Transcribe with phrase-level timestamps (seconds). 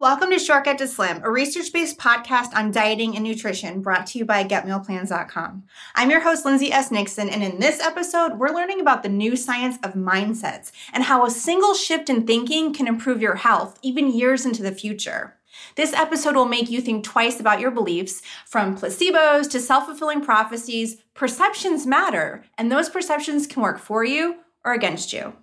[0.00, 4.18] Welcome to Shortcut to Slim, a research based podcast on dieting and nutrition brought to
[4.18, 5.64] you by GetMealPlans.com.
[5.94, 6.90] I'm your host, Lindsay S.
[6.90, 11.26] Nixon, and in this episode, we're learning about the new science of mindsets and how
[11.26, 15.36] a single shift in thinking can improve your health even years into the future.
[15.76, 18.22] This episode will make you think twice about your beliefs.
[18.46, 24.36] From placebos to self fulfilling prophecies, perceptions matter, and those perceptions can work for you
[24.64, 25.34] or against you.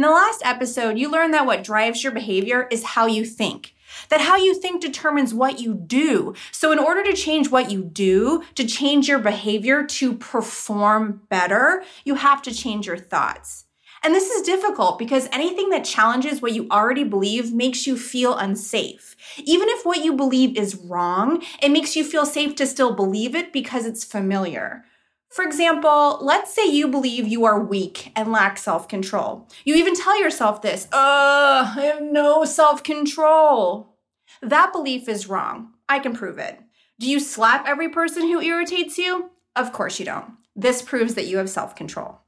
[0.00, 3.74] In the last episode, you learned that what drives your behavior is how you think.
[4.08, 6.32] That how you think determines what you do.
[6.52, 11.84] So, in order to change what you do, to change your behavior to perform better,
[12.06, 13.66] you have to change your thoughts.
[14.02, 18.34] And this is difficult because anything that challenges what you already believe makes you feel
[18.38, 19.14] unsafe.
[19.44, 23.34] Even if what you believe is wrong, it makes you feel safe to still believe
[23.34, 24.86] it because it's familiar.
[25.30, 29.48] For example, let's say you believe you are weak and lack self control.
[29.64, 33.94] You even tell yourself this, uh, I have no self control.
[34.42, 35.74] That belief is wrong.
[35.88, 36.58] I can prove it.
[36.98, 39.30] Do you slap every person who irritates you?
[39.54, 40.32] Of course you don't.
[40.56, 42.18] This proves that you have self control.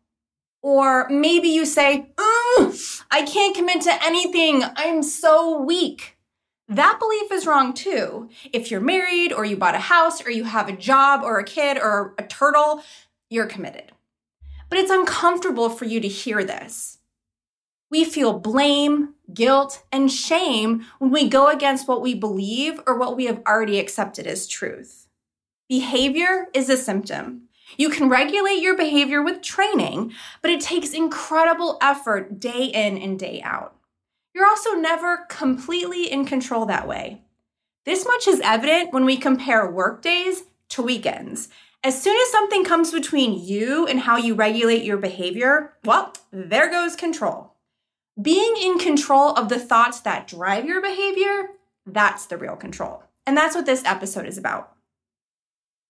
[0.62, 4.62] Or maybe you say, I can't commit to anything.
[4.76, 6.16] I'm so weak.
[6.72, 8.30] That belief is wrong too.
[8.50, 11.44] If you're married or you bought a house or you have a job or a
[11.44, 12.82] kid or a turtle,
[13.28, 13.92] you're committed.
[14.70, 16.98] But it's uncomfortable for you to hear this.
[17.90, 23.18] We feel blame, guilt, and shame when we go against what we believe or what
[23.18, 25.08] we have already accepted as truth.
[25.68, 27.48] Behavior is a symptom.
[27.76, 33.18] You can regulate your behavior with training, but it takes incredible effort day in and
[33.18, 33.76] day out.
[34.34, 37.22] You're also never completely in control that way.
[37.84, 41.48] This much is evident when we compare workdays to weekends.
[41.84, 46.70] As soon as something comes between you and how you regulate your behavior, well, there
[46.70, 47.54] goes control.
[48.20, 51.48] Being in control of the thoughts that drive your behavior,
[51.84, 53.02] that's the real control.
[53.26, 54.72] And that's what this episode is about.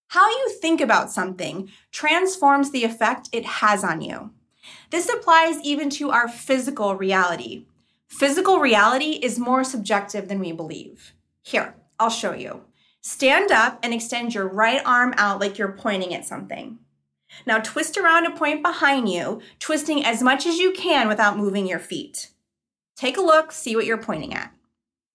[0.09, 4.31] How you think about something transforms the effect it has on you.
[4.91, 7.67] This applies even to our physical reality.
[8.13, 11.15] Physical reality is more subjective than we believe.
[11.41, 12.61] Here, I'll show you.
[13.01, 16.79] Stand up and extend your right arm out like you're pointing at something.
[17.47, 21.67] Now twist around and point behind you, twisting as much as you can without moving
[21.67, 22.31] your feet.
[22.97, 24.53] Take a look, see what you're pointing at.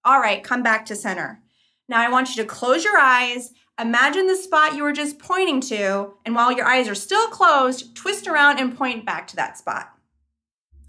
[0.04, 1.40] All right, come back to center.
[1.88, 5.62] Now I want you to close your eyes, imagine the spot you were just pointing
[5.62, 9.56] to, and while your eyes are still closed, twist around and point back to that
[9.56, 9.92] spot.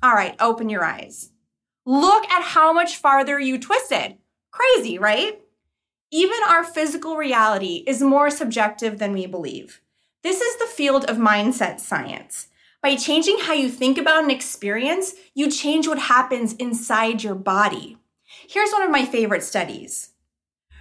[0.03, 1.33] All right, open your eyes.
[1.89, 4.19] Look at how much farther you twisted.
[4.51, 5.41] Crazy, right?
[6.11, 9.81] Even our physical reality is more subjective than we believe.
[10.23, 12.49] This is the field of mindset science.
[12.83, 17.97] By changing how you think about an experience, you change what happens inside your body.
[18.47, 20.11] Here's one of my favorite studies.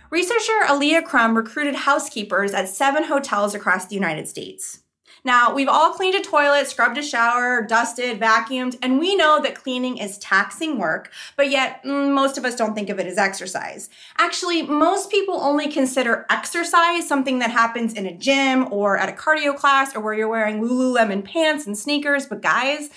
[0.09, 4.83] Researcher Alia Crum recruited housekeepers at seven hotels across the United States.
[5.23, 9.55] Now, we've all cleaned a toilet, scrubbed a shower, dusted, vacuumed, and we know that
[9.55, 13.17] cleaning is taxing work, but yet mm, most of us don't think of it as
[13.17, 13.89] exercise.
[14.17, 19.11] Actually, most people only consider exercise something that happens in a gym or at a
[19.11, 22.89] cardio class or where you're wearing Lululemon pants and sneakers, but guys,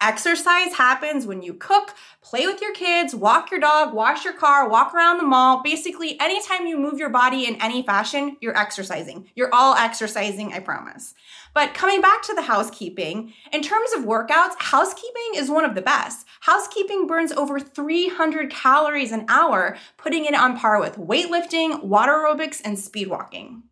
[0.00, 4.68] Exercise happens when you cook, play with your kids, walk your dog, wash your car,
[4.68, 5.62] walk around the mall.
[5.62, 9.30] Basically, anytime you move your body in any fashion, you're exercising.
[9.34, 11.14] You're all exercising, I promise.
[11.54, 15.80] But coming back to the housekeeping, in terms of workouts, housekeeping is one of the
[15.80, 16.26] best.
[16.40, 22.60] Housekeeping burns over 300 calories an hour, putting it on par with weightlifting, water aerobics,
[22.62, 23.62] and speed walking.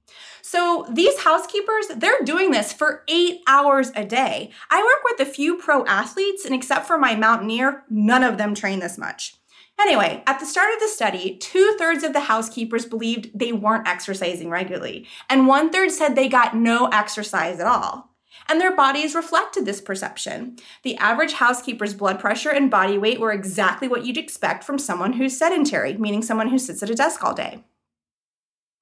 [0.46, 4.50] So these housekeepers, they're doing this for eight hours a day.
[4.70, 8.54] I work with a few pro athletes, and except for my mountaineer, none of them
[8.54, 9.36] train this much.
[9.80, 13.88] Anyway, at the start of the study, two thirds of the housekeepers believed they weren't
[13.88, 18.10] exercising regularly, and one third said they got no exercise at all.
[18.46, 20.58] And their bodies reflected this perception.
[20.82, 25.14] The average housekeeper's blood pressure and body weight were exactly what you'd expect from someone
[25.14, 27.64] who's sedentary, meaning someone who sits at a desk all day.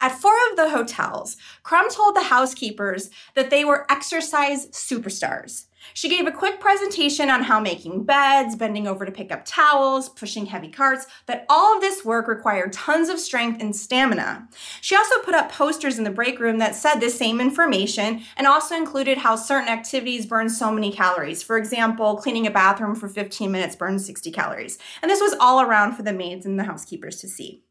[0.03, 5.67] At four of the hotels, Crum told the housekeepers that they were exercise superstars.
[5.95, 10.09] She gave a quick presentation on how making beds, bending over to pick up towels,
[10.09, 14.49] pushing heavy carts, that all of this work required tons of strength and stamina.
[14.81, 18.49] She also put up posters in the break room that said the same information and
[18.49, 21.45] also included how certain activities burn so many calories.
[21.45, 24.79] For example, cleaning a bathroom for 15 minutes burns 60 calories.
[25.01, 27.63] And this was all around for the maids and the housekeepers to see.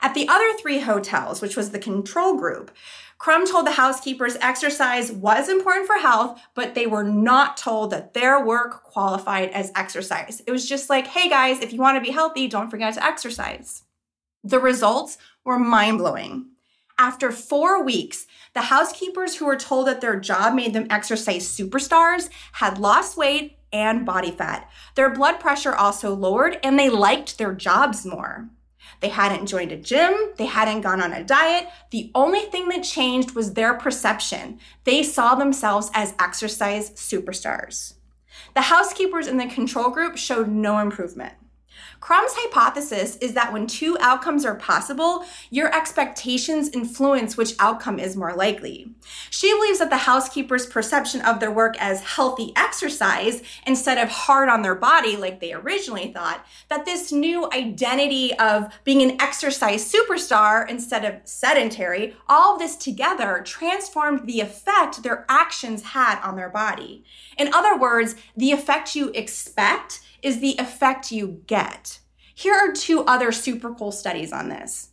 [0.00, 2.70] At the other three hotels, which was the control group,
[3.18, 8.14] Crum told the housekeepers exercise was important for health, but they were not told that
[8.14, 10.40] their work qualified as exercise.
[10.46, 13.04] It was just like, hey guys, if you want to be healthy, don't forget to
[13.04, 13.82] exercise.
[14.44, 16.50] The results were mind blowing.
[16.96, 22.28] After four weeks, the housekeepers who were told that their job made them exercise superstars
[22.52, 24.70] had lost weight and body fat.
[24.94, 28.48] Their blood pressure also lowered, and they liked their jobs more.
[29.00, 31.68] They hadn't joined a gym, they hadn't gone on a diet.
[31.90, 34.58] The only thing that changed was their perception.
[34.84, 37.94] They saw themselves as exercise superstars.
[38.54, 41.34] The housekeepers in the control group showed no improvement.
[42.00, 48.16] Crum's hypothesis is that when two outcomes are possible, your expectations influence which outcome is
[48.16, 48.88] more likely.
[49.30, 54.48] She believes that the housekeeper's perception of their work as healthy exercise instead of hard
[54.48, 59.92] on their body like they originally thought, that this new identity of being an exercise
[59.92, 66.36] superstar instead of sedentary, all of this together transformed the effect their actions had on
[66.36, 67.04] their body.
[67.36, 71.87] In other words, the effect you expect is the effect you get.
[72.38, 74.90] Here are two other super cool studies on this.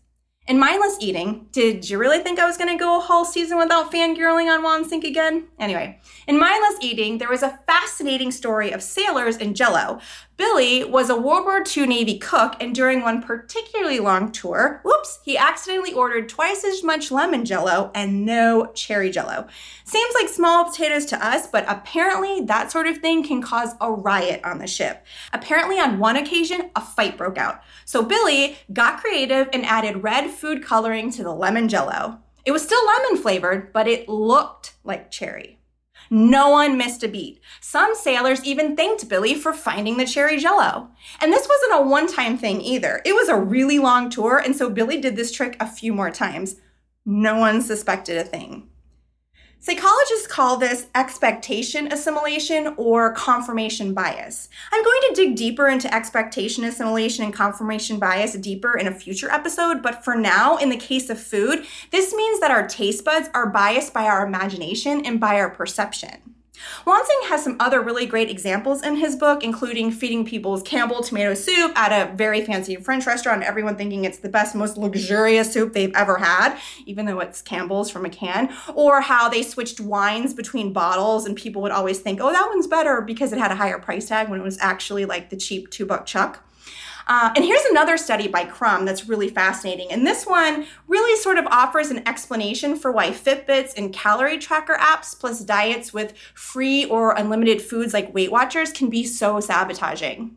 [0.48, 3.60] In mindless eating, did you really think I was going to go a whole season
[3.60, 5.46] without fangirling on Wansink again?
[5.60, 10.00] Anyway, in mindless eating, there was a fascinating story of sailors in Jello.
[10.38, 15.20] Billy was a World War II Navy cook, and during one particularly long tour, whoops,
[15.24, 19.48] he accidentally ordered twice as much lemon jello and no cherry jello.
[19.86, 23.90] Seems like small potatoes to us, but apparently that sort of thing can cause a
[23.90, 25.06] riot on the ship.
[25.32, 27.62] Apparently, on one occasion, a fight broke out.
[27.86, 32.20] So Billy got creative and added red food coloring to the lemon jello.
[32.44, 35.60] It was still lemon flavored, but it looked like cherry.
[36.10, 37.40] No one missed a beat.
[37.62, 40.90] Some sailors even thanked Billy for finding the cherry jello.
[41.22, 43.02] And this wasn't a one time thing either.
[43.06, 46.12] It was a really long tour, and so Billy did this trick a few more
[46.12, 46.58] times.
[47.06, 48.70] No one suspected a thing.
[49.66, 54.48] Psychologists call this expectation assimilation or confirmation bias.
[54.72, 59.32] I'm going to dig deeper into expectation assimilation and confirmation bias deeper in a future
[59.32, 63.28] episode, but for now, in the case of food, this means that our taste buds
[63.34, 66.25] are biased by our imagination and by our perception.
[66.86, 71.34] Wansink has some other really great examples in his book, including feeding people's Campbell tomato
[71.34, 75.74] soup at a very fancy French restaurant, everyone thinking it's the best, most luxurious soup
[75.74, 80.36] they've ever had, even though it's Campbell's from a can, or how they switched wines
[80.36, 83.56] between bottles and people would always think, oh, that one's better because it had a
[83.56, 86.44] higher price tag when it was actually like the cheap two buck chuck.
[87.08, 89.92] Uh, and here's another study by Crum that's really fascinating.
[89.92, 94.76] And this one really sort of offers an explanation for why Fitbits and calorie tracker
[94.76, 100.36] apps, plus diets with free or unlimited foods like Weight Watchers, can be so sabotaging.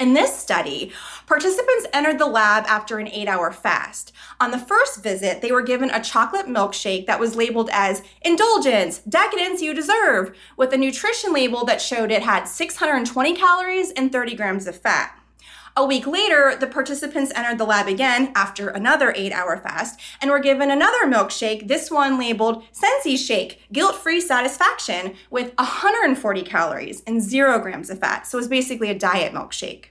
[0.00, 0.90] In this study,
[1.26, 4.12] participants entered the lab after an eight hour fast.
[4.40, 8.98] On the first visit, they were given a chocolate milkshake that was labeled as indulgence,
[9.00, 14.34] decadence you deserve, with a nutrition label that showed it had 620 calories and 30
[14.34, 15.16] grams of fat.
[15.74, 20.30] A week later, the participants entered the lab again after another eight hour fast and
[20.30, 27.02] were given another milkshake, this one labeled Sensi Shake, guilt free satisfaction, with 140 calories
[27.06, 28.26] and zero grams of fat.
[28.26, 29.86] So it was basically a diet milkshake.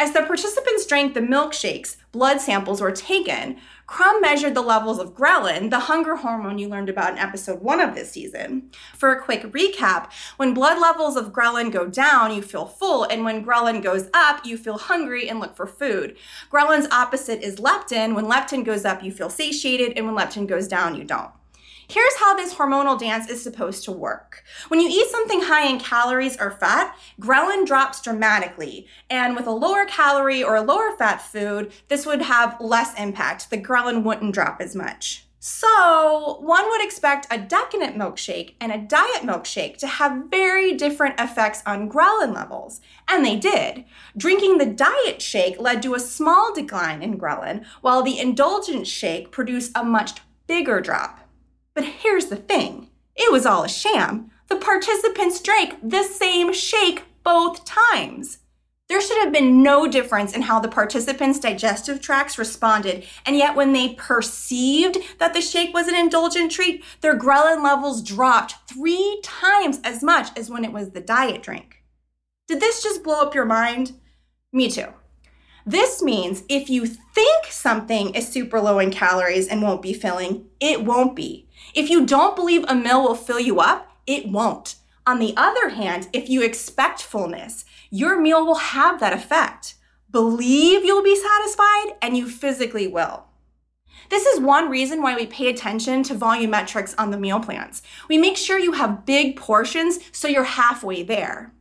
[0.00, 3.58] As the participants drank the milkshakes, blood samples were taken.
[3.86, 7.80] Crum measured the levels of ghrelin, the hunger hormone you learned about in episode one
[7.80, 8.70] of this season.
[8.94, 13.24] For a quick recap, when blood levels of ghrelin go down, you feel full, and
[13.24, 16.16] when ghrelin goes up, you feel hungry and look for food.
[16.50, 18.14] Ghrelin's opposite is leptin.
[18.14, 21.30] When leptin goes up, you feel satiated, and when leptin goes down, you don't.
[21.88, 24.42] Here's how this hormonal dance is supposed to work.
[24.68, 28.86] When you eat something high in calories or fat, ghrelin drops dramatically.
[29.10, 33.50] And with a lower calorie or a lower fat food, this would have less impact.
[33.50, 35.26] The ghrelin wouldn't drop as much.
[35.46, 41.20] So, one would expect a decadent milkshake and a diet milkshake to have very different
[41.20, 42.80] effects on ghrelin levels.
[43.06, 43.84] And they did.
[44.16, 49.32] Drinking the diet shake led to a small decline in ghrelin, while the indulgent shake
[49.32, 51.20] produced a much bigger drop.
[51.74, 54.30] But here's the thing it was all a sham.
[54.48, 58.38] The participants drank the same shake both times.
[58.88, 63.56] There should have been no difference in how the participants' digestive tracts responded, and yet
[63.56, 69.20] when they perceived that the shake was an indulgent treat, their ghrelin levels dropped three
[69.22, 71.82] times as much as when it was the diet drink.
[72.46, 73.92] Did this just blow up your mind?
[74.52, 74.88] Me too.
[75.66, 80.44] This means if you think something is super low in calories and won't be filling,
[80.60, 81.48] it won't be.
[81.74, 84.76] If you don't believe a meal will fill you up, it won't.
[85.06, 89.74] On the other hand, if you expect fullness, your meal will have that effect.
[90.10, 93.24] Believe you'll be satisfied, and you physically will.
[94.08, 97.82] This is one reason why we pay attention to volumetrics on the meal plans.
[98.08, 101.52] We make sure you have big portions so you're halfway there.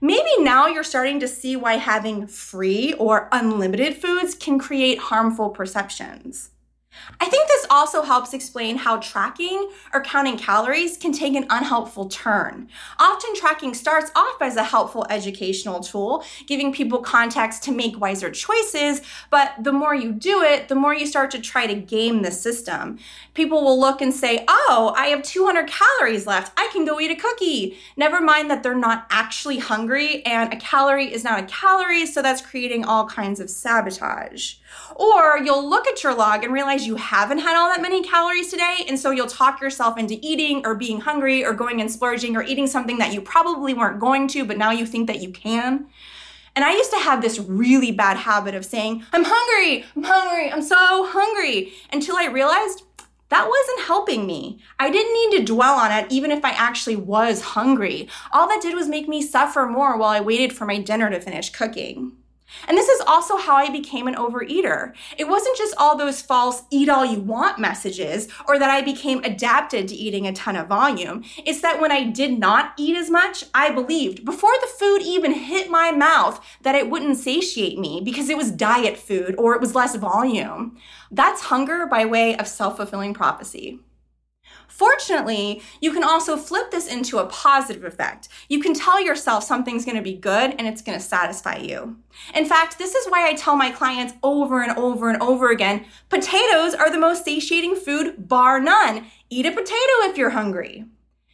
[0.00, 5.50] Maybe now you're starting to see why having free or unlimited foods can create harmful
[5.50, 6.50] perceptions.
[7.20, 12.08] I think this also helps explain how tracking or counting calories can take an unhelpful
[12.08, 12.68] turn.
[12.98, 18.30] Often, tracking starts off as a helpful educational tool, giving people context to make wiser
[18.30, 22.22] choices, but the more you do it, the more you start to try to game
[22.22, 22.98] the system.
[23.34, 26.58] People will look and say, Oh, I have 200 calories left.
[26.58, 27.76] I can go eat a cookie.
[27.98, 32.22] Never mind that they're not actually hungry, and a calorie is not a calorie, so
[32.22, 34.54] that's creating all kinds of sabotage.
[34.96, 38.48] Or you'll look at your log and realize you haven't had all that many calories
[38.48, 42.36] today, and so you'll talk yourself into eating or being hungry or going and splurging
[42.36, 45.30] or eating something that you probably weren't going to, but now you think that you
[45.30, 45.86] can.
[46.56, 50.52] And I used to have this really bad habit of saying, I'm hungry, I'm hungry,
[50.52, 52.82] I'm so hungry, until I realized
[53.28, 54.58] that wasn't helping me.
[54.80, 58.08] I didn't need to dwell on it even if I actually was hungry.
[58.32, 61.20] All that did was make me suffer more while I waited for my dinner to
[61.20, 62.12] finish cooking.
[62.68, 64.92] And this is also how I became an overeater.
[65.16, 69.22] It wasn't just all those false eat all you want messages or that I became
[69.24, 71.24] adapted to eating a ton of volume.
[71.44, 75.32] It's that when I did not eat as much, I believed before the food even
[75.32, 79.60] hit my mouth that it wouldn't satiate me because it was diet food or it
[79.60, 80.76] was less volume.
[81.10, 83.80] That's hunger by way of self fulfilling prophecy.
[84.70, 88.28] Fortunately, you can also flip this into a positive effect.
[88.48, 91.96] You can tell yourself something's going to be good and it's going to satisfy you.
[92.34, 95.86] In fact, this is why I tell my clients over and over and over again
[96.08, 99.06] potatoes are the most satiating food, bar none.
[99.28, 100.86] Eat a potato if you're hungry.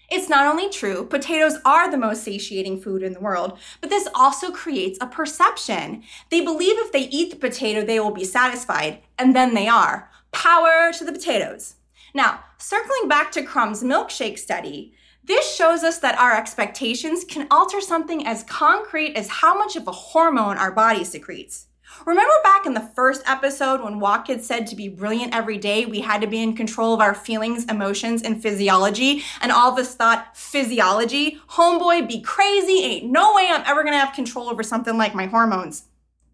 [0.09, 4.09] It's not only true, potatoes are the most satiating food in the world, but this
[4.15, 6.05] also creates a perception.
[6.31, 10.09] They believe if they eat the potato, they will be satisfied, and then they are.
[10.31, 11.75] Power to the potatoes.
[12.15, 14.95] Now, circling back to Crum's milkshake study,
[15.25, 19.89] this shows us that our expectations can alter something as concrete as how much of
[19.89, 21.67] a hormone our body secretes.
[22.05, 26.01] Remember back in the first episode when Walk said to be brilliant every day, we
[26.01, 29.95] had to be in control of our feelings, emotions, and physiology, and all of us
[29.95, 31.41] thought physiology?
[31.51, 35.27] Homeboy, be crazy, ain't no way I'm ever gonna have control over something like my
[35.27, 35.85] hormones.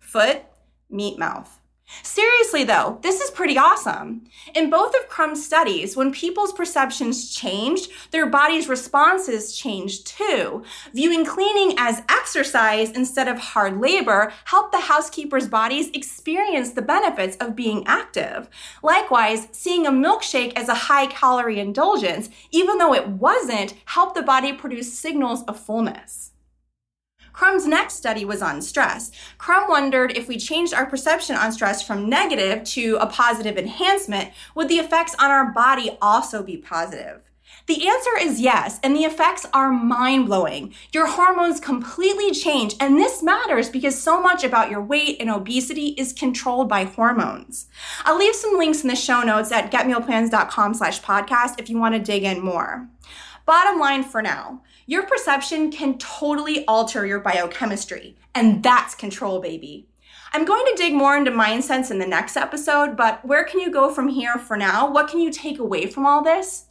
[0.01, 0.43] Foot,
[0.91, 1.62] meat mouth.
[2.03, 4.25] Seriously, though, this is pretty awesome.
[4.55, 10.65] In both of Crum's studies, when people's perceptions changed, their body's responses changed too.
[10.95, 17.37] Viewing cleaning as exercise instead of hard labor helped the housekeepers' bodies experience the benefits
[17.37, 18.49] of being active.
[18.83, 24.23] Likewise, seeing a milkshake as a high calorie indulgence, even though it wasn't, helped the
[24.23, 26.33] body produce signals of fullness.
[27.33, 29.11] Crum's next study was on stress.
[29.39, 34.31] Crum wondered if we changed our perception on stress from negative to a positive enhancement,
[34.55, 37.23] would the effects on our body also be positive?
[37.67, 40.75] The answer is yes, and the effects are mind blowing.
[40.93, 45.89] Your hormones completely change, and this matters because so much about your weight and obesity
[45.91, 47.69] is controlled by hormones.
[48.05, 51.95] I'll leave some links in the show notes at getmealplans.com slash podcast if you want
[51.95, 52.89] to dig in more.
[53.47, 59.87] Bottom line for now, your perception can totally alter your biochemistry, and that's control, baby.
[60.33, 63.71] I'm going to dig more into mindsets in the next episode, but where can you
[63.71, 64.91] go from here for now?
[64.91, 66.67] What can you take away from all this?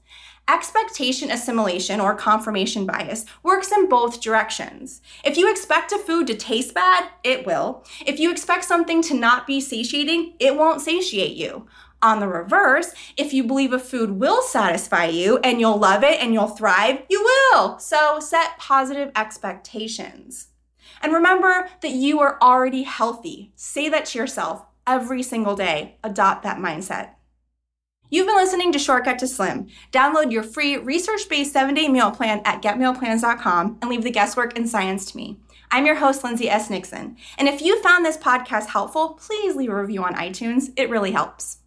[0.48, 5.02] Expectation assimilation or confirmation bias works in both directions.
[5.24, 7.86] If you expect a food to taste bad, it will.
[8.06, 11.68] If you expect something to not be satiating, it won't satiate you.
[12.04, 16.20] On the reverse, if you believe a food will satisfy you and you'll love it
[16.20, 17.78] and you'll thrive, you will.
[17.78, 20.48] So set positive expectations.
[21.02, 23.52] And remember that you are already healthy.
[23.56, 25.98] Say that to yourself every single day.
[26.04, 27.12] Adopt that mindset.
[28.10, 29.68] You've been listening to Shortcut to Slim.
[29.92, 34.58] Download your free research based seven day meal plan at getmealplans.com and leave the guesswork
[34.58, 35.40] and science to me.
[35.72, 36.70] I'm your host, Lindsay S.
[36.70, 37.16] Nixon.
[37.38, 40.74] And if you found this podcast helpful, please leave a review on iTunes.
[40.76, 41.61] It really helps.